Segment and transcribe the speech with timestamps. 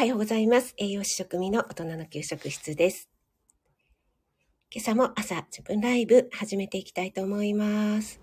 [0.00, 0.72] はようございます。
[0.78, 3.10] 栄養士食味の大人の給食室です。
[4.70, 8.18] 今朝も朝自分ライブ始めていきたいと思います。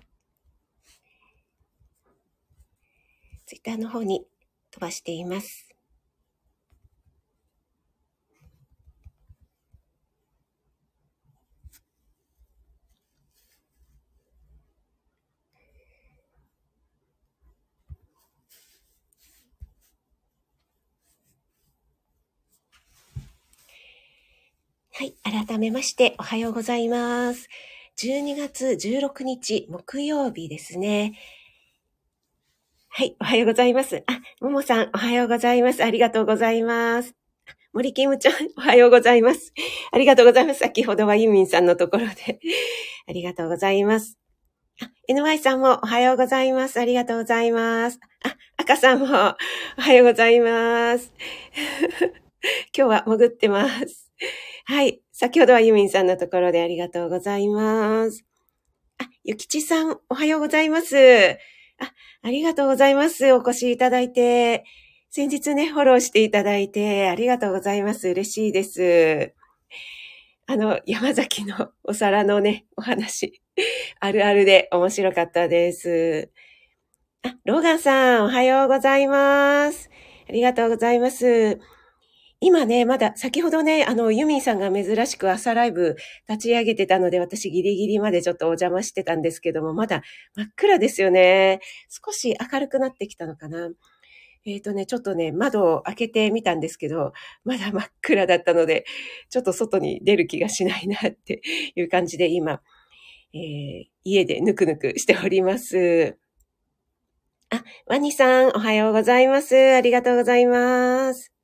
[3.46, 4.26] ツイッターの方に
[4.72, 5.67] 飛ばしています。
[24.98, 25.14] はい。
[25.22, 27.48] 改めまして、おはようございます。
[28.00, 31.14] 12月16日、木曜日ですね。
[32.90, 33.16] はい。
[33.20, 34.04] おはようございます。
[34.08, 35.84] あ、ももさん、おはようございます。
[35.84, 37.14] ありがとうございます。
[37.74, 39.54] 森キムちゃん、おはようございます。
[39.92, 40.62] ありがとうございます。
[40.62, 42.40] 先ほどはユミンさんのところで。
[43.08, 44.18] ありがとうございます。
[44.82, 46.80] あ、NY さんもおはようございます。
[46.80, 48.00] ありがとうございます。
[48.24, 49.10] あ、赤さんもお
[49.80, 51.14] はようございます。
[52.76, 54.07] 今日は潜ってます。
[54.66, 55.02] はい。
[55.12, 58.26] 先ほどはユミンさんのところでありがとうございます。
[58.98, 60.98] あ、ゆきちさん、おはようございます。
[61.80, 63.32] あ、ありがとうございます。
[63.34, 64.64] お越しいただいて。
[65.10, 68.10] 先日ね、フォローしていただいて、ありがとうございます。
[68.10, 69.34] 嬉しいです。
[70.48, 73.42] あの、山崎の お皿のね、お話、
[74.00, 76.32] あるあるで面白かったです。
[77.24, 79.90] あ、ローガンさん、おはようございます。
[80.28, 81.60] ありがとうございます。
[82.40, 85.96] 今ね、まだ、先ほどね、あの、ユミンさんが珍しく朝ライブ
[86.30, 90.04] 立ち上げてたので、私ギリギリまでちょっとお邪魔してたんですけども、まだ
[90.36, 91.62] 真っ暗ですよね。
[91.90, 93.70] 少し明るくなってきたのかな。
[94.46, 97.12] えっ、とね、ちょっとね、窓を開けてみたんですけど、
[97.44, 98.86] まだ真っ暗だったので、
[99.30, 101.42] ちょっと外に出る気がしないなって
[101.76, 102.62] いう感じで今、
[103.34, 106.18] えー家でぬくぬくしております。
[107.50, 109.56] あ、ワニさん、おはようございます。
[109.56, 111.37] ありがとうございます。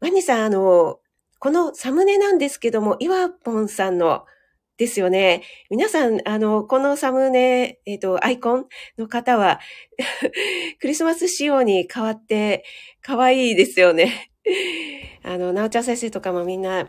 [0.00, 0.98] ワニさん、あの、
[1.38, 4.24] このサムネなんですけども、イワポンさんの
[4.78, 5.42] ですよね。
[5.68, 8.66] 皆さん、あの、このサムネ、えっ、と、アイコン
[8.96, 9.60] の方は、
[10.80, 12.64] クリスマス仕様に変わって、
[13.02, 14.30] 可愛いですよね。
[15.22, 16.88] あの、なおちゃん先生とかもみんな、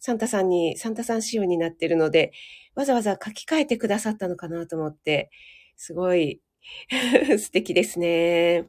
[0.00, 2.32] サンタさんに、サンタさん仕様になってるので、
[2.74, 5.30] わざわざ書き換えてくださったのかなと思って、
[5.76, 6.40] すごい
[7.38, 8.66] 素敵ですね。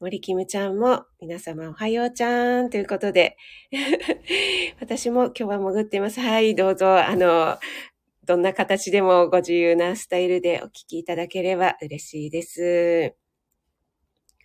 [0.00, 3.36] 森キムちゃんも、皆様おはようちゃんということで、
[4.80, 6.20] 私も今日は潜ってます。
[6.20, 7.58] はい、どうぞ、あの、
[8.24, 13.14] どんな形でもご自由なスタイルでお聞きいただければ嬉しいです。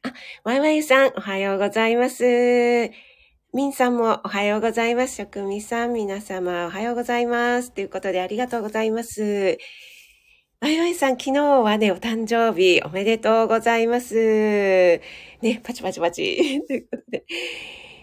[0.03, 0.13] あ、
[0.43, 2.23] ワイワイさん、おはようございます。
[3.53, 5.15] ミンさんもおはようございます。
[5.15, 7.71] 職味さん、皆様おはようございます。
[7.71, 9.57] ということでありがとうございます。
[10.61, 14.15] ワイワイさん、昨日はね、お誕生日おめでとうございます。
[15.41, 16.61] ね、パチパチパチ。
[16.67, 17.23] ということで、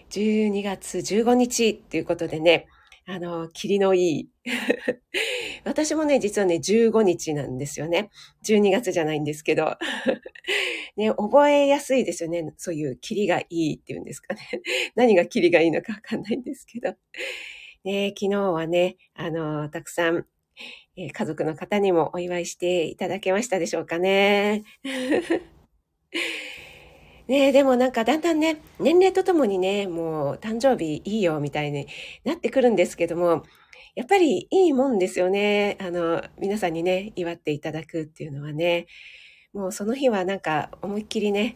[0.09, 2.65] 12月15日ということでね、
[3.05, 4.29] あの、霧のいい。
[5.65, 8.09] 私もね、実はね、15日なんですよね。
[8.43, 9.77] 12月じゃないんですけど。
[10.97, 12.43] ね、覚えやすいですよね。
[12.57, 14.41] そういう霧がいいっていうんですかね。
[14.95, 16.95] 何が霧がいいのかわかんないんですけど。
[17.83, 20.25] ね、昨日はね、あの、たくさん、
[20.95, 24.63] えー家族の方にもお祝いしていただけましたでしょうかね。
[27.27, 31.87] ねでもなんかだんだんね、年齢とともにね、もう誕生日いいよみたいに
[32.23, 33.43] なってくるんですけども、
[33.95, 35.77] やっぱりいいもんですよね。
[35.81, 38.87] あの、皆さんにね、祝っていただくっていうのはね。
[39.53, 41.55] もうその日はなんか思いっきりね、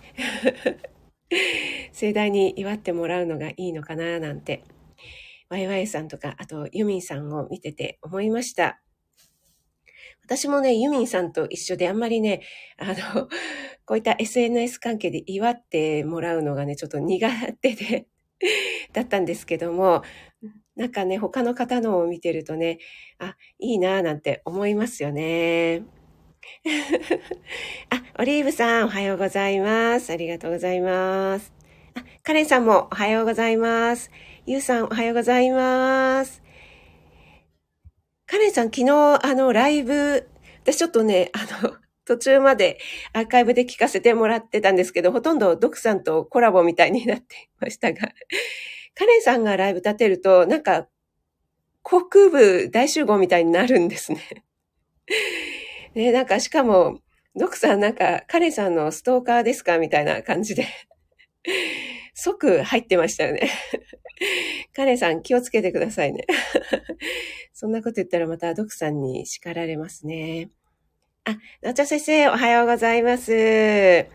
[1.93, 4.63] 盛大に祝ってもらうのがいいのかななんて、
[5.49, 8.81] ワイワイさんとか、あとユミンさんを見てて思いました。
[10.31, 12.41] 私もね、ユミンさんと一緒であんまりね、
[12.77, 13.27] あの、
[13.85, 17.29] こういった SNS 関係で祝ってもらうのがね、ちょっと苦
[17.61, 18.07] 手で、
[18.93, 20.03] だったんですけども、
[20.77, 22.79] なんかね、他の方のを見てるとね、
[23.19, 25.83] あ、いいなぁなんて思いますよね。
[27.91, 30.13] あ、オリーブさん、おはようございます。
[30.13, 31.51] ありがとうございます。
[31.93, 34.09] あ、カレンさんもおはようございます。
[34.45, 36.41] ゆうさん、おはようございます。
[38.31, 40.25] カレンさん、昨日、あの、ライブ、
[40.63, 41.75] 私ちょっとね、あの、
[42.07, 42.79] 途中まで
[43.11, 47.99] アーカイブで聞かせてもらってたんですけど、ほとんどドクさんとコラボみたいになっていましたが、
[48.95, 50.87] カレンさんがライブ立てると、なんか、
[51.83, 54.21] 国部大集合みたいになるんですね。
[55.93, 57.01] ね、なんかしかも、
[57.35, 60.67] ドクさんなんか、カレンさんのストーカーですかみたいな感じで、
[62.21, 63.49] 即入ってましたよね。
[64.75, 66.25] カレンさん気をつけてくださいね。
[67.51, 70.49] そんなこと言ったらまたドクさんに叱られますね。
[71.23, 74.05] あ、なおちゃ先生、おはようございます。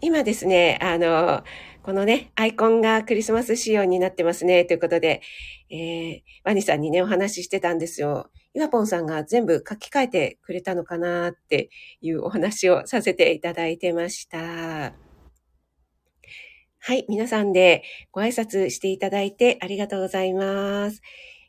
[0.00, 1.44] 今ですね、あの、
[1.84, 4.64] このね、アイコンがクリスマス仕様になってますね。
[4.64, 5.22] ということで、
[5.70, 8.30] えー、ワニさんにね、お話ししてたんですよ。
[8.54, 11.70] イワポンさんが全部書き換えてくれたのかなって
[12.00, 15.07] いうお話をさせていただいてました。
[16.88, 17.82] はい、皆さんで
[18.12, 21.02] ご挨拶していただいてありがとうございます。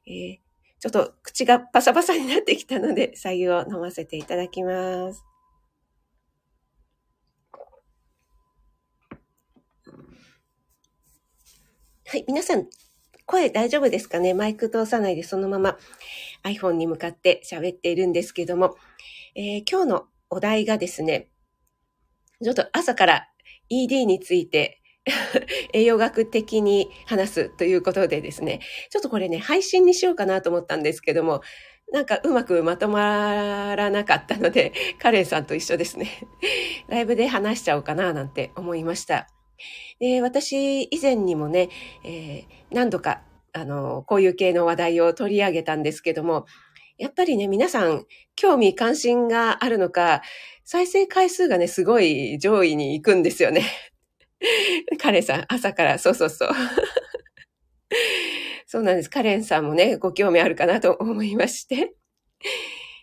[0.05, 0.37] えー、
[0.81, 5.23] ちょっと口がパサパサになってきたので、左右を飲ませていただきます。
[12.05, 12.67] はい、皆さん、
[13.25, 14.33] 声大丈夫ですかね？
[14.33, 15.77] マイク通さないでそのまま
[16.43, 18.75] iPhone に向かって喋っているんですけども、
[19.35, 21.29] えー、今日のお題がですね、
[22.43, 23.29] ちょっと朝から
[23.69, 24.78] ED について
[25.73, 28.59] 栄養学的に話すということでですね、
[28.89, 31.41] ちょっとこれね、配信にしようかなと思ったんですけども、
[31.91, 36.07] なんかうまくまとまらなかったので、 カレンさんと一緒ですね。
[36.87, 39.27] ライブで話しちゃおうかななんて思いました。
[39.99, 41.69] で、私以前にもね、
[42.05, 43.23] えー、何度か、
[43.53, 46.45] あの、こういう系の話題を取り上げたんですけども、
[46.97, 48.05] やっぱりね、皆さん、
[48.35, 50.21] 興味関心があるのか、
[50.63, 53.63] 再生回数がね、すごい上位に行くんですよね。
[54.99, 56.49] カレンさん、朝から、そうそうそう。
[58.65, 59.09] そうなんです。
[59.09, 61.93] カレンさんもね、ご興味あるかなと思いまして。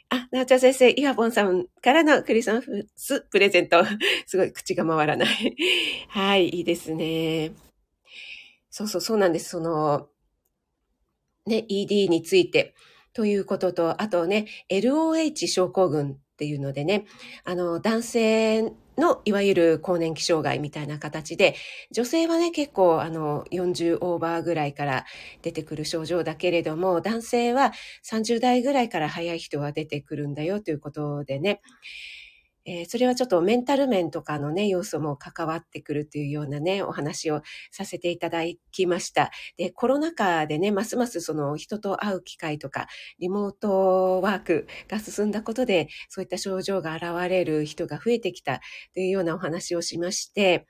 [0.09, 2.61] あ、なおちゃん先生、イワボンさんからのクリスマ
[2.95, 3.85] スプレゼント。
[4.27, 5.57] すごい口が回らない。
[6.09, 7.53] はい、いいですね。
[8.71, 9.51] そうそう、そうなんです。
[9.51, 10.09] その、
[11.47, 12.75] ね、ED について
[13.13, 17.07] ということと、あとね、LOH 症候群っていうのでね、
[17.45, 21.55] あの、男性のいわゆる更年期障害みたいな形で、
[21.91, 25.05] 女性はね、結構あの40オーバーぐらいから
[25.43, 27.73] 出てくる症状だけれども、男性は
[28.03, 31.61] 30代ぐらいから早い人は出てくるんだよということでね、
[32.67, 38.43] えー、それはちょっとメンタル面とかのね、要素も関わってくるというようなね、お話をさせていただ
[38.73, 39.31] きました。
[39.57, 42.89] で、コロナ禍でね、ますますその人と会う機会とか、
[43.21, 48.61] リモートワークが進んだことで、そういった症状が現れる人が増えてきた
[48.95, 50.67] というようなお話をしまして、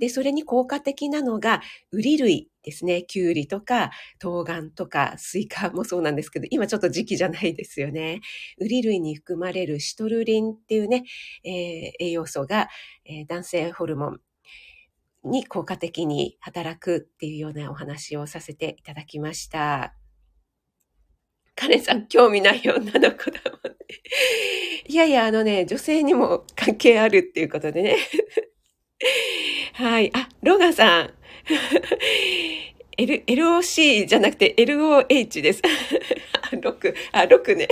[0.00, 1.60] で、それに効果的なのが、
[1.92, 3.02] ウリ類ですね。
[3.04, 8.22] キュウリとか、冬瓜とか、スイカもそうなんですけど、今ちょっと時期じゃないですよね。
[8.58, 11.04] ウリ類に含まれるシトルリンっていうね、
[11.44, 12.68] えー、栄養素が、
[13.04, 14.20] えー、男性ホルモン
[15.22, 19.94] に効果的に働くっていうようなお話をさせていただきました。
[21.54, 23.76] カレンさん、興味ない女の子だもんね。
[24.88, 27.96] いやいや、あのね、女性にも関係あるっていうことでね。
[29.74, 30.10] はい。
[30.14, 31.10] あ、ロガンさん。
[32.98, 35.62] L、LOC じゃなくて LOH です。
[36.52, 37.68] 6、あ、6ね。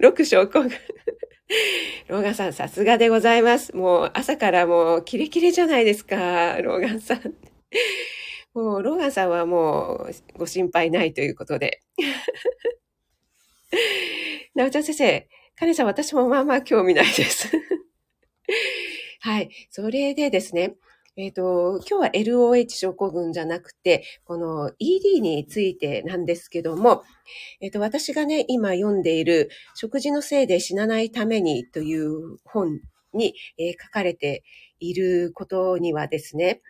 [0.00, 0.70] 6症候群。
[2.08, 3.74] ローガンさん、さすがでございます。
[3.76, 7.34] もう朝からもうキレキレじゃないですか、ローガンさん。
[8.54, 11.80] もう、ローガンさんはもうご心配ないということで。
[14.54, 17.48] なおちゃん先生、カネさん、私もまあまあ興味ないです。
[19.24, 19.50] はい。
[19.70, 20.74] それでですね、
[21.16, 27.04] えっ、ー、と、今日は LOH 症候群じゃなくて、この ED についてなんですけども、
[27.60, 32.80] えっ、ー、と、私がね、今読んでいる、食事のせいで死なないためにという本
[33.14, 34.42] に、えー、書かれて
[34.80, 36.60] いることにはですね、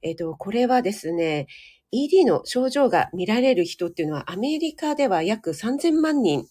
[0.00, 1.48] えっ、と、これはですね、
[1.90, 6.46] ED の症状が見られる人っていうのはアメリカでは約3000万人、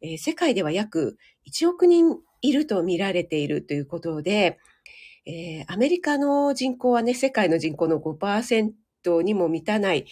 [0.00, 1.16] え世界では約
[1.48, 4.58] 1億人いると見られているということで、
[5.26, 8.72] えー、アメリカの人口はね、世界の人口の5%
[9.22, 10.06] にも満たない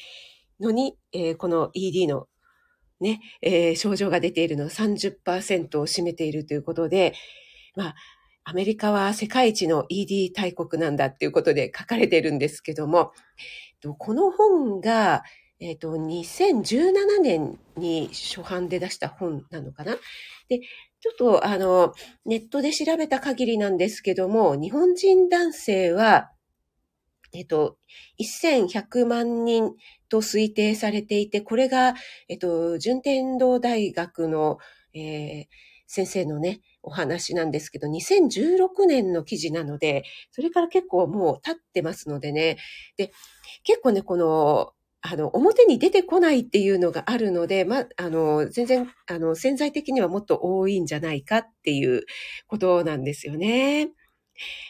[0.61, 2.27] のに、えー、この ED の
[3.01, 7.15] ね、えー、症状が出ているのは30%を占めているということで、
[7.77, 7.95] まあ、
[8.45, 13.13] アメリカは世界一の ED 大国なんだっていうことで書かれているんですけども、
[13.99, 15.23] この本が、
[15.61, 19.97] えっ、ー、と、2017年に初版で出した本なのかな？
[20.49, 20.61] で、
[21.01, 26.31] ちょっとあの、ネットで調べた限りなんですけども、日本人男性は、
[27.33, 27.77] えっと、
[28.21, 29.75] 1100万人
[30.09, 31.95] と推定されていて、これが、
[32.29, 34.59] えっと、順天堂大学の、
[34.95, 35.47] えー、
[35.87, 42.59] 先生のね、お話なんですけど、2016年の記事なので、それから結構もう経ってますのでね。
[42.97, 43.13] で、
[43.63, 44.73] 結構ね、この、
[45.11, 52.05] あの、表に出てこないっていうのがあるので、ま、あの、全然、あの、潜在的にはもっと多いんじゃないかっていう
[52.47, 53.89] ことなんですよね。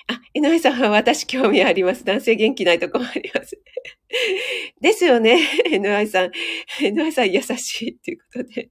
[0.06, 2.04] あ、井上さんは私興味あります。
[2.04, 3.60] 男性元気ないと困ります。
[4.80, 5.40] ですよね。
[5.68, 6.30] 井上さん。
[6.86, 8.70] 井上さん優しいっていうことで。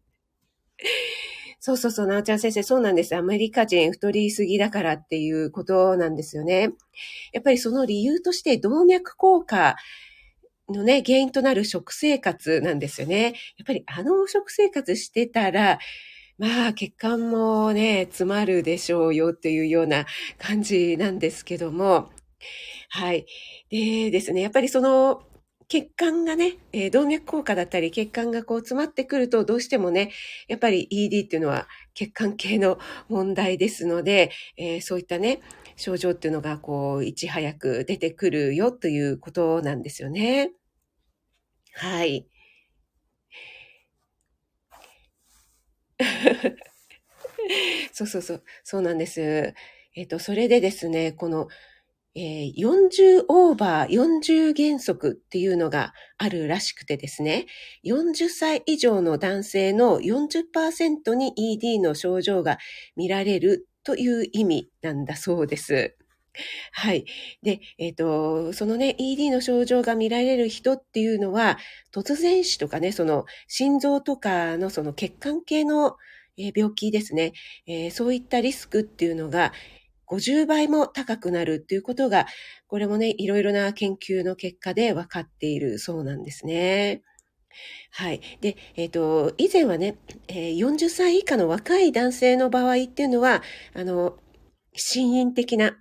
[1.60, 3.14] そうそうそう、なおちゃん先生、そうなんです。
[3.14, 6.70] アメリカ人太りすぎだからっていうことなんですよね。
[7.34, 9.76] やっぱりその理由として動脈硬化
[10.74, 13.24] のね、原因となる食生活なんですよね。
[13.24, 13.34] やっ
[13.66, 15.80] ぱりあの食生活してたら、
[16.38, 20.06] まあ、血管もね、詰まるでしょうよっていうような
[20.38, 22.10] 感じなんですけども、
[22.90, 23.26] はい。
[23.70, 25.24] でですね、やっぱりその、
[25.70, 30.12] 血管がね、えー、動脈硬化だったり、血管がこう詰まってくると、どうしてもね、
[30.48, 32.78] やっぱり ED っていうのは血管系の
[33.10, 35.42] 問題ですので、えー、そういったね、
[35.78, 40.52] 症状っていうのがこう、いち早く出てくるよということなんですよね。
[41.74, 42.28] はい。
[47.94, 49.54] そうそうそう、そうなんです。
[49.96, 51.48] えっ、と、それでですね、この、
[52.16, 57.46] えー、40オーバー、40原則っていうのがあるらしくてですね、
[57.86, 62.58] 40歳以上の男性の40%に ED の症状が
[62.96, 65.96] 見られるという意味なんだそうです。
[66.74, 67.06] はい。
[67.42, 71.58] で、えっ、ー、と、そのね、ED の症状が見られる人っていうのは、
[71.94, 75.96] 突然死とかね、その心臓とかのその血管系の
[76.36, 77.32] 病気ですね、
[77.66, 79.54] えー、そういったリスクっていうのが
[80.08, 82.28] 50倍も高くなるっていうことが、
[82.68, 87.04] これもね、いろいろな研究の結果で分かっているそうなんですね。
[87.92, 88.22] はい。
[88.42, 93.42] で、えっ、ー、と、以前はね、えー、40歳以下の若い男性の場合っていうのは、
[93.74, 94.18] あの、
[94.74, 95.78] 心因的な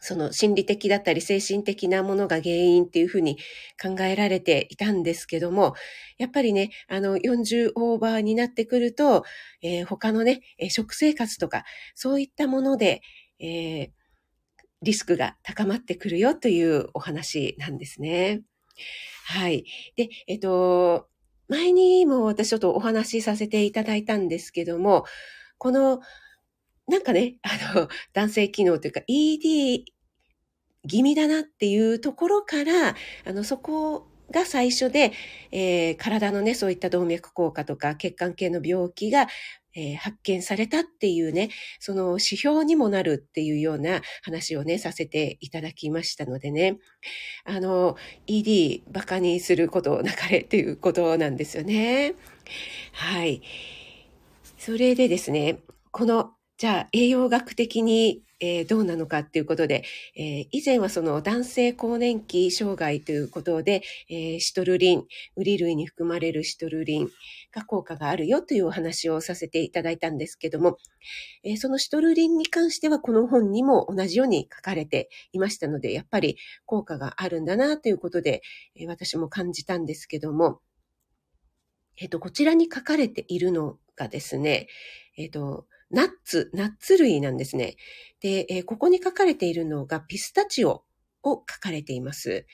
[0.00, 3.36] その心理的だったり精神的なものが原因っていうふうに
[3.80, 5.74] 考えられていたんですけども、
[6.18, 9.24] やっぱりね、あの40オーバーになってくると、
[9.62, 13.02] えー、他のね、食生活とか、そういったもので、
[13.38, 13.90] え、
[14.82, 18.40] リスクが高まってくるよというお話なんですね。
[19.30, 19.64] はい。
[19.94, 21.08] で、えっと、
[21.48, 25.04] 前にも私ちょっとお話しさせていただいたんですけども、
[25.56, 26.00] この
[26.88, 29.84] なんかね、 あの、男性機能というか ED
[30.88, 35.12] 気味だなっていうところから、あの、そこが最初で、
[35.52, 39.28] えー、体のね、そういった動脈硬化とか血管系の病気が、
[39.74, 46.78] えー、発見されたっていうね、その指標にもなるっていうような話をね、させていただきましたのでね、
[47.44, 47.96] あの、
[48.26, 52.14] ED バカにすることなかれっていうことなんですよね。
[52.92, 53.42] はい。
[54.58, 55.60] それでですね、
[55.90, 59.84] このじゃあ栄養学的に、えー、どうなのかっていうことで、
[60.16, 65.04] えー、以前はその男性更年期障害ということで、えー、シトルリン、
[65.36, 67.08] ウリ類に含まれるシトルリン
[67.52, 70.78] が効果があるよというお話をさせていただいたんですけども、
[71.44, 78.42] えそのシトルリンに関してはこの本にも同じように書かれていましたので、やっぱり効果があるんだなということで、
[78.74, 80.60] え私も感じたんですけども、
[81.96, 84.68] えっ、と、こちらに書かれているのがですね、
[85.18, 87.76] えっ、と、ナッツ、ナッツ類なんですね。
[88.20, 90.84] で、えー、ここに書かれているのがピスタチオ
[91.22, 92.46] を書かれています。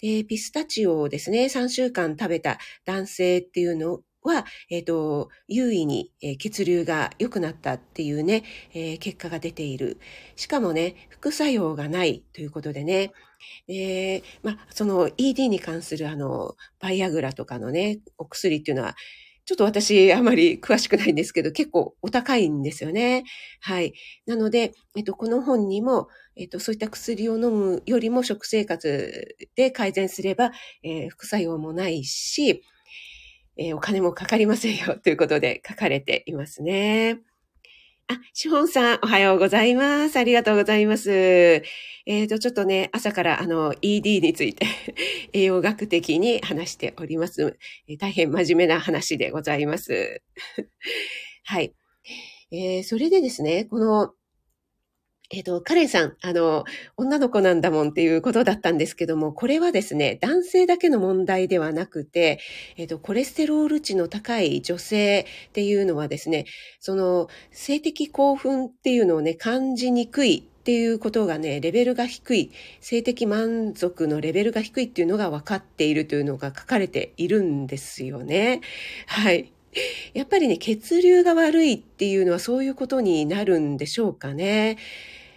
[0.00, 9.98] で、ピスタチオをですね、3週間食べた男性っていうのは、えっ、ー、と、優位に、血流が良くなったっていうね、えー、結果が出ている。
[10.36, 13.12] しかもね、副作用がないということでね、
[13.68, 18.96] えま、その ED に関するあの、バイアグラとかのね、お薬っていうのは、
[19.46, 23.24] ちょっと私あまり詳しくないんですけど、結構お高いんですよね。
[23.60, 23.92] はい。
[24.26, 32.62] なので、えっと、この本にも、えっと、そういった薬を飲むよりも食生活で改善すれば、えー、副作用もないし、
[33.56, 37.20] えー、お金もかかりませんよということで書かれていますね。
[38.06, 40.18] あ、シフォンさん、おはようございます。
[40.18, 41.10] ありがとうございます。
[41.10, 41.62] え
[42.24, 44.66] っ、ー、と、ちょっとね、朝からあの、ED について
[45.32, 47.56] 栄養学的に話しております。
[47.88, 50.20] えー、大変真面目な話でございます。
[51.44, 51.72] はい。
[52.50, 54.12] えー、それでですね、この、
[55.30, 56.64] えっ、ー、と、カレンさん、あの、
[56.96, 62.40] 女の子なんだもんっていうことだったんですけども、これはですね、男性だけの問題ではなくて、
[62.76, 66.44] えっ、ー、と、コレステロール値の高い女性っていうのはですね、
[66.78, 72.50] その、性的興奮っていうのをね、感じにくいっていうことがね、レベルが低い、
[72.80, 78.60] 性的満足のレベルが低いっていうのが分かっているというのが書かれているんですよね。
[79.06, 79.53] はい。
[80.14, 84.78] やっぱりね、血流が悪いっていうのはそういうことになるんでしょうかね。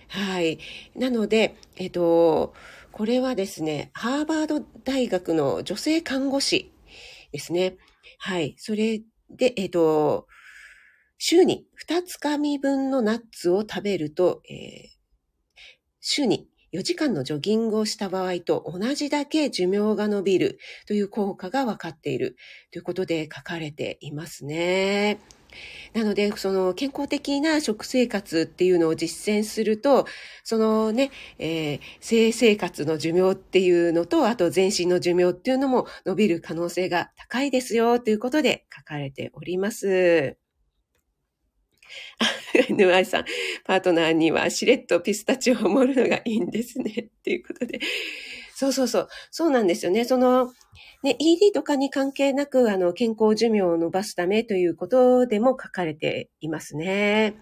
[0.08, 0.60] はい。
[0.96, 2.53] なので、えっと、
[2.91, 6.72] これはですね、ハーバード大学の女性看護師
[7.32, 7.77] ですね。
[8.20, 8.56] はい。
[8.58, 10.27] それで、えっと、
[11.17, 14.89] 週に2つかみ分のナッツを食べると、えー、
[16.00, 22.36] 週に4時間のジョギングをした場合と同じだけ寿命が伸びるという効果が分かっている
[22.72, 25.20] ということで書かれていますね。
[25.94, 30.06] なので、その健康的な食生活っていうのを実践すると、
[30.44, 40.38] そのね、えー、性生活の寿命っていうのと、あと全身の寿命っていうのも伸びる可能性が高いですよということで書かれております。
[42.70, 43.26] ヌアイさん、
[43.66, 46.92] パートナーにはしれっとピスタチオを盛るのがいいんですね。
[46.92, 47.80] っていうことで。
[48.56, 49.08] そうそうそう。
[49.30, 50.04] そうなんですよね。
[50.04, 50.52] その、
[51.04, 57.36] ね、ED とかに関係なく、あの、健康寿命を伸ばすためということでも書かれていますね。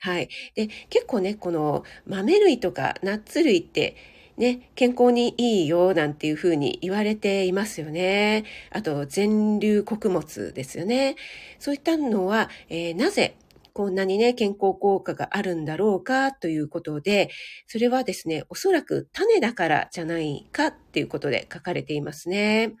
[0.00, 0.28] はい。
[0.54, 3.96] で、結構ね、この豆類とかナッツ類って、
[4.36, 8.44] ね、健康にいいよなんていうふうに言われていますよね。
[8.70, 11.16] あと、全粒穀物ですよね。
[11.58, 13.36] そういったのは、えー、なぜ
[13.78, 17.30] こんなにね、健康効果があるんだろうかということで、
[17.68, 22.74] それはですね、おそらく種だからじゃないかっていうことで書かれていますね。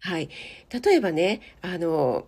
[0.00, 0.30] はい。
[0.82, 2.26] 例えばね、あの、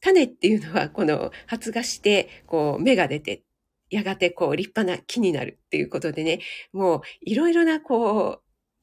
[0.00, 3.44] 種っていうのはこの発芽して、こう芽が出て、
[3.90, 6.40] やがてこう立派な木になるっていうことでね、
[6.72, 8.40] もういろいろなこ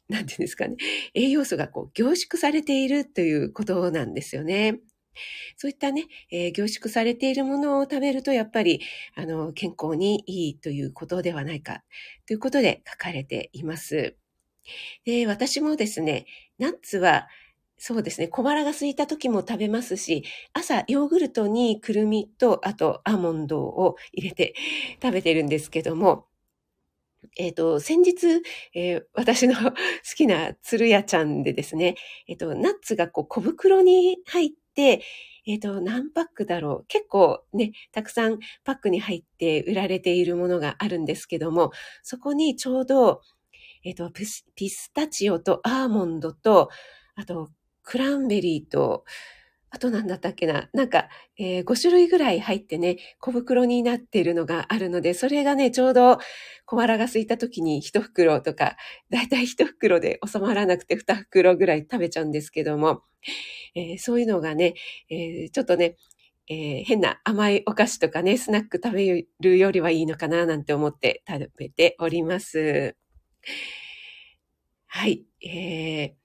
[0.09, 0.77] う、なんていうんですかね、
[1.15, 4.79] 栄養素がこう凝縮されているということなんですよね。
[5.57, 8.81] そういったね、えー、凝縮されているものを食べると、やっぱり、
[9.15, 11.83] あの、健康にいいということではないか、
[12.27, 14.15] ということで書かれています。
[15.05, 16.25] で、私もですね、
[16.59, 17.27] ナッツは、
[17.77, 24.55] そうですね、小腹が空いた時も食べますし、朝ヨーグルトにくるみと、あとアーモンドを入れて
[25.01, 26.27] 食べてるんですけども、
[27.37, 28.41] えっ、ー、と、先日、
[28.73, 29.71] えー、私の 好
[30.15, 31.95] きな鶴屋ちゃんでですね、
[32.27, 35.01] えっ、ー、と、ナッツがこう小袋に入って、
[35.47, 36.85] えっ、と、何パックだろう。
[36.87, 41.71] 結構ね、たくさんパックに入って売られているものがあるんですけども、
[42.03, 43.21] そこにちょうど、
[43.83, 46.69] えっ、とピ、ピスタチオとアーモンドと、
[47.15, 47.49] あと、
[47.83, 49.05] クランベリーと、
[49.75, 50.69] あと何だったっけな？
[50.71, 56.17] なんか、えー、5種類ぐらい入ってね、小袋になっているのがあるので、それがね、ちょうど
[56.65, 58.77] 小腹が空いた時に1袋とか、
[59.09, 63.01] だいたい1袋で収まらなくて2袋ぐらい食べちゃうんですけども、
[63.75, 64.75] えー、そういうのがね、
[65.09, 65.97] えー、ちょっとね、
[66.47, 72.95] えー、変な甘いお菓子とかね、スナック食べるよりはいいのかななんて思って食べております。
[74.87, 75.25] はい。
[75.45, 76.24] えー、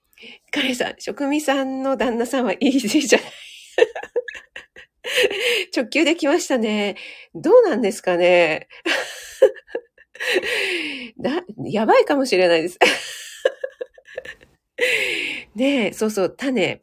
[0.51, 3.31] カレさん、職味さんの旦那さんはいいじゃない。
[5.75, 6.95] 直球できましたね。
[7.33, 8.67] どうなんですかね。
[11.19, 12.77] だ、やばいかもしれないです。
[15.55, 16.81] ねえ、そうそう、種。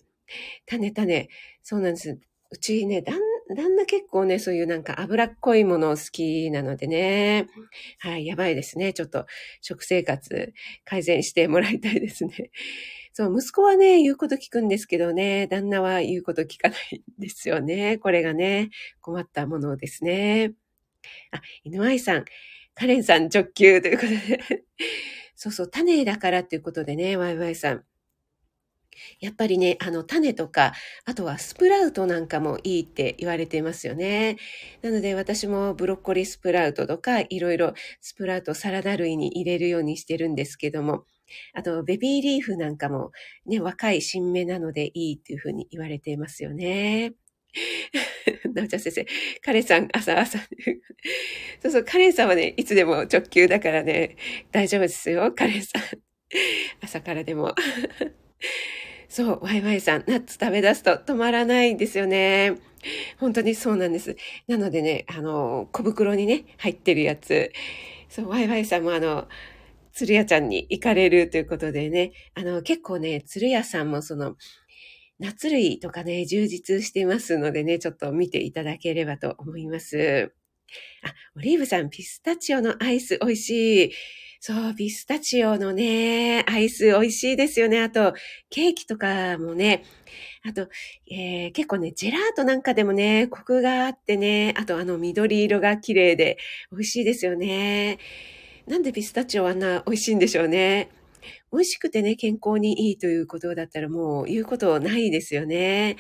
[0.67, 1.29] 種、種。
[1.63, 2.19] そうなんです。
[2.51, 3.21] うちね、旦
[3.55, 7.47] 旦那結構ね、そういうなんか脂っこいものを好きなのでね。
[7.99, 8.93] はい、やばいですね。
[8.93, 9.27] ちょっと
[9.63, 10.53] 食生活
[10.85, 12.51] 改善してもらいたいですね。
[13.19, 17.99] そう、息子はね、言うこと聞くんですけどね、旦那は言うこと聞かないんですよね。
[17.99, 20.53] これがね、困ったものですね。
[21.33, 22.25] あ、犬愛さん、
[22.75, 24.67] カレンさん直球ということで
[25.35, 27.85] そうそう、種だからっていうことでね、ワイワイさん。
[29.19, 34.37] やっぱりね、あの種とか、あとはスプラウトなんかもいいって言われていますよね。
[34.81, 41.05] なので私もブロッコリースプラウトとか、いろいろスプラウトサラダ類に入れるようにしてるんですけども、
[41.55, 43.13] あとベビーリーフなんかも
[43.47, 47.15] ね、若い新芽なのでいいっていうふうに言われていますよね。
[48.55, 49.07] なおちゃん先生、
[49.43, 50.39] カレンさん、朝朝。
[51.63, 54.17] そうそう、カレンさんはね、いつでも直球だからね、
[54.53, 55.83] 大丈夫ですよ、カレンさん。
[56.83, 57.55] 朝からでも。
[59.09, 62.55] そう、ワイワイさん、ナッツ食べ出すと止まらないんですよね。
[63.19, 64.17] 本当にそうなんです。
[64.47, 67.53] なのでね、あの、小袋にね、入ってるやつ。
[68.09, 69.27] そう、ワイワイさんもあの、
[69.99, 74.37] 鶴屋ちゃんに行かれるということでね、あの、結構ね、鶴屋さんもその、
[75.19, 80.33] 夏類とかね、充実してますのでね、ちょっと見ていただければと思います。
[81.03, 83.93] あ、オリーブさん、ピスタチオのアイス美味しい。
[84.39, 87.83] そう、ピスタチオのね、アイス美味しいですよね。
[87.83, 88.15] あと、
[88.51, 89.83] ケーキとかもね、
[90.45, 90.69] あと、
[91.11, 96.39] えー、結構ね、ジェラートなんかでもね、コクがあってね、あとあの緑色が綺麗で
[96.71, 97.99] 美味しいですよね。
[98.69, 100.91] なんでピスタチオあんな美味しいんでしょうね。
[101.51, 105.97] 美味しくてね、健康にいいということだったらもう言うことないですよね。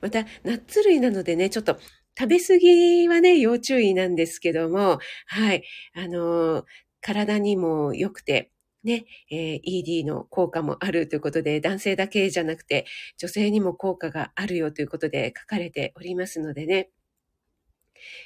[0.00, 1.78] また、ナッツ類なのでね、ちょっと
[2.16, 5.64] 食べ過ぎはね、要注意なんですけども、はい。
[5.94, 6.64] あの、
[7.00, 8.52] 体にも良くて、
[8.84, 12.86] ね、えー、ED の効果もあるということで、男性だけじゃなくて、
[13.18, 16.90] 女性にも効果があるよということで書かれておりますのでね。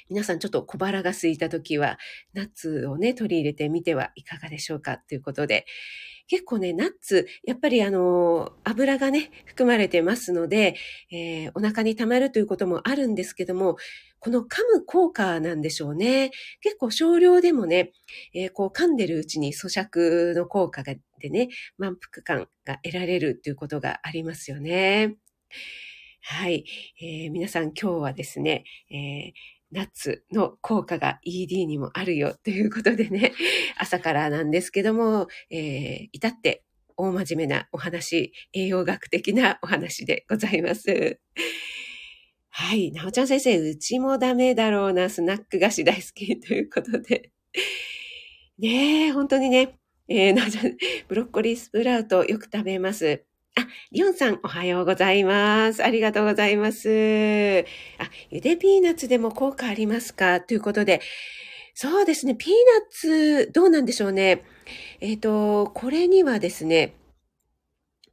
[0.09, 1.97] 皆さんちょっと小腹が空いた時は、
[2.33, 5.65] ナッツをね、取り入れてみてはいかがでしょうかということで、
[6.27, 10.75] 結構ね、ナッツ、やっぱりあの、油がね、含まれてますので、
[11.09, 13.77] えー、お腹に溜まるということもあるんですけども、
[14.19, 16.31] この噛む効果なんでしょうね。
[16.61, 17.93] 結構少量でもね、
[18.33, 25.15] えー、こう噛んでるうちに咀嚼の効果がでね、満腹感が得られるということがありますよね。
[26.21, 26.65] はい。
[27.01, 33.33] えー、皆さん今日はですね、えーナッツの効果が ED にもあるよということでね、
[33.77, 36.63] 朝からなんですけども、えー、至って
[36.95, 41.19] 大真面目なお話、栄養学的なお話でございます。
[42.49, 42.91] はい。
[42.91, 47.31] なおちゃん先生、うちもダメだろうな、スナック菓子大好きということで。
[48.57, 49.77] ねえ、本当にね、
[50.07, 50.75] えー、なおちゃん、
[51.07, 53.23] ブロッコリースプラウトよく食べます。
[53.59, 55.83] あ、リオンさん、おはようございます。
[55.83, 57.65] ありがとうございます。
[57.97, 60.41] あ、ゆでピーナッツでも効果ありますか？
[60.41, 61.01] ということで、
[61.73, 64.43] そうですね、ピーナッツ、どうなんでしょうね。
[65.01, 66.93] えっ、ー、と、これにはですね、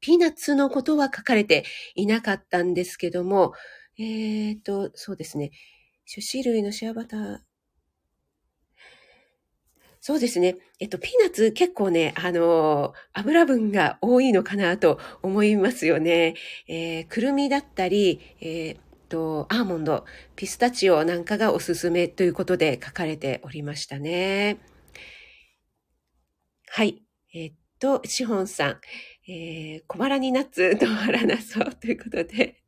[0.00, 3.52] ピーナッツのことは書かれていなかったんですけども、
[3.98, 5.50] えっ、ー、と、そうですね、
[6.10, 7.38] 種子類のシアバター、
[10.06, 10.56] そうですね。
[10.80, 16.34] えっと、ピーナッツ結構ね、あの、油分が多いのかなと思いますよね。
[16.68, 20.04] えー、くるみだったり、えー、と、アーモンド、
[20.36, 24.58] ピスタチオなんかがおすすめということで書かれておりましたね。
[26.68, 27.02] はい。
[27.32, 28.80] えっと、シホンさん、
[29.26, 32.60] えー、小腹にナッツ、止まらなそうということで、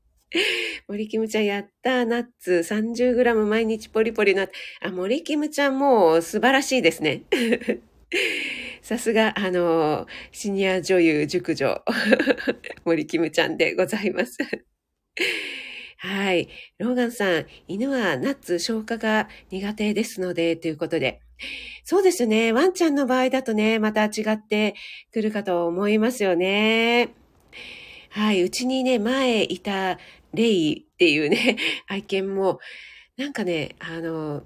[0.88, 4.46] 森キムちゃんやった、ナッツ 30g 毎日ポリポリな、
[4.80, 7.22] あ、森キムちゃんもう素晴らしいですね。
[8.82, 11.82] さすが、あの、シニア女優熟女、
[12.86, 14.38] 森キムちゃんでございます。
[15.96, 16.48] はい。
[16.78, 21.20] ローガンさん、犬はナッツ消化が苦手ですので、ということで。
[21.82, 22.52] そうですね。
[22.52, 24.76] ワンちゃんの場合だとね、また違って
[25.12, 27.08] くるかと思いますよね。
[28.10, 28.42] はい。
[28.42, 29.98] うちにね、前いた
[30.36, 31.56] レイっていうね、
[31.88, 32.60] 愛犬も、
[33.16, 34.44] なんかね、あの、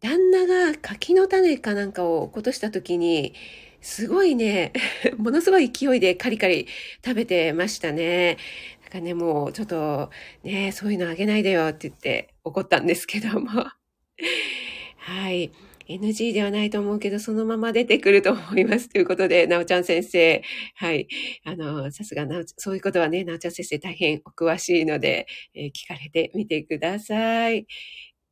[0.00, 3.34] 旦那が柿の種かなんかを落とした時に、
[3.80, 4.72] すごいね、
[5.18, 6.66] ものすごい勢いでカリカリ
[7.04, 8.38] 食べてましたね。
[8.82, 10.10] なんかね、もうちょっと
[10.42, 13.66] ね、そういうのあげないでよって言って怒ったんですけども。
[14.96, 15.52] はい。
[15.88, 18.88] NG ではないと思うけど、そのまま出てくると思います。
[18.88, 20.42] ということで、なおちゃん先生。
[20.76, 21.08] はい。
[21.44, 27.66] あの、さすがなお、そういうことはね、なおちゃん先生大変お詳しいので、えー、聞かれてみてください。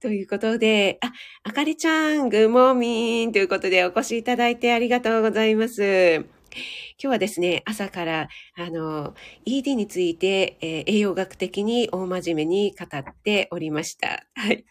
[0.00, 1.12] ということで、あ、
[1.44, 6.41] あかりちゃん、グモーミンということでお越しいただいてありがとうございます。
[6.52, 6.62] 今
[6.98, 14.26] 日はですね、朝から、あの、ED について、えー、栄養学的に大真面目に語っておりました。
[14.34, 14.64] はい。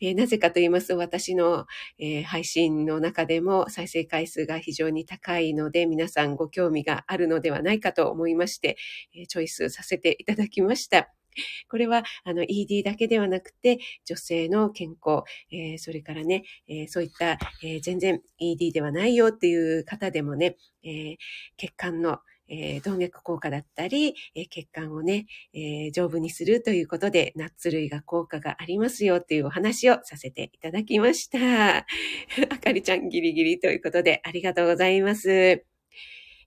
[0.00, 1.66] えー、なぜかと言いますと、私の、
[1.98, 8.76] えー、配信の中でも再生回数が非常に高いので、皆さんご興味があるのではないかと思いまして、
[9.14, 11.12] えチョイスさせていただきました。
[11.68, 21.16] これは、あの、ED だけではなくて、女性の健康、えー、それからね、えー、そういった、えー、全然 ED ではないよっていう方でもね、え
[21.56, 31.38] 血管のえ、動脈硬化だったり、え、血管をね、え、丈夫にするということで、ナッツ類が効果がありますよっていうお話をさせていただきました。
[32.48, 35.77] あかりちゃんギリギリということで、ありがとうございます。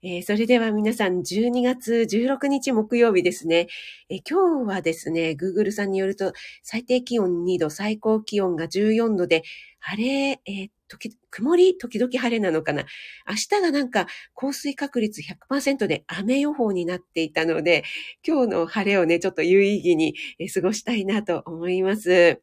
[0.04, 3.68] えー、それでは皆さん、12月16日木曜日ですね、
[4.10, 6.34] えー、今日はですね、Google さんによると、
[6.64, 9.44] 最低気温2度、最高気温が14度で、
[9.80, 12.86] 晴れ、えー、時、曇り、時々晴れなのかな。
[13.30, 17.84] 明日がなんか降水確率100%で雨予報になっていたので、
[18.28, 20.16] 今日の晴れをね、ちょっと有意義に
[20.52, 22.42] 過ごしたいなと思います。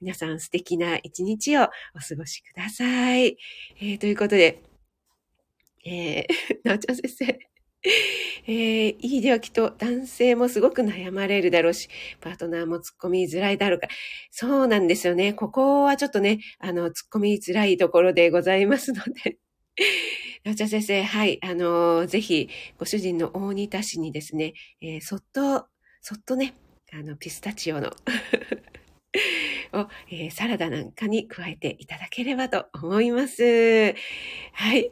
[0.00, 1.66] 皆さん素敵な一日をお
[2.00, 3.36] 過ごしください。
[3.80, 4.67] えー、ということで、
[5.84, 6.26] えー、
[6.64, 7.38] なおちゃん先生。
[8.46, 11.88] えー、いいではきっと男性もすごく悩まれるだろうし、
[12.20, 13.88] パートナーも突っ込みづらいだろうか。
[14.30, 15.32] そうなんですよね。
[15.32, 19.38] ここはちょっとね、あの、突っ込みづらいところでございますので。
[20.44, 25.66] なおちゃん先生、はい、あの、ぜひ、ご主人の大仁田氏にですね、えー、そっと、
[26.00, 26.54] そっとね、
[26.92, 27.92] あの、ピスタチオの
[29.72, 33.94] を、えー、サラダなんかに加えていただければと思います。
[34.52, 34.90] はい。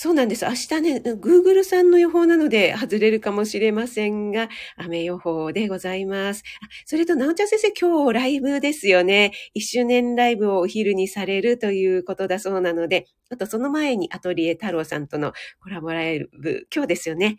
[0.00, 0.44] そうなんです。
[0.44, 6.44] 明日ね、Google さんの予報なので外れるかもしれませんが、雨予報でございます。
[6.86, 9.32] それと、なおちゃん先生、今日ライブですよね。
[9.54, 17.36] 一周年ライブをお昼にされるということだそうなので、あとその前にアトリエ太郎さんとのコラボライブ、今日ですよね。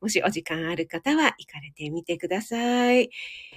[0.00, 3.10] もしお時間ある方は行かれてみてください。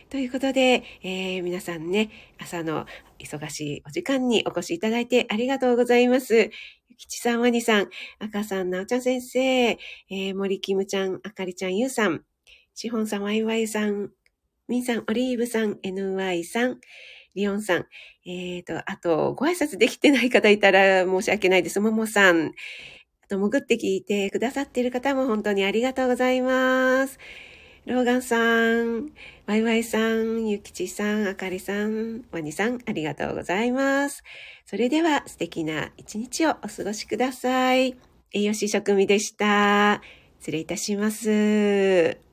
[0.09, 2.85] ということで、えー、皆さんね、朝の
[3.17, 6.49] 忙しいお時間にお越しいただいてありがとうございます。
[7.01, 12.23] ゆきちさん、わにさん、赤さん、なおちゃん先生、えー、森きむちゃん、あかりちゃん、ゆうさん、
[12.75, 14.11] しほんさん、わいわいさん、
[14.67, 16.79] みんさん、オリーブさん、NY さん、
[17.33, 17.87] リオンさん、
[18.27, 21.79] えっ、ー、と、あと、ご挨拶できてない方いたら申し訳ないです。
[21.79, 22.51] ももさん、
[23.23, 27.17] あと、潜って聞いてくださっている方も本当にありがとうございます。
[27.85, 29.09] ローガンさん、
[29.47, 34.23] ワイワイさん、ゆきちさん、あかりさん、ワニさん、ありがとうございます。
[34.67, 37.97] それでは素敵な一日をお過ごしください。
[38.33, 40.01] 栄養士職務でした。
[40.39, 42.30] 失礼いたします。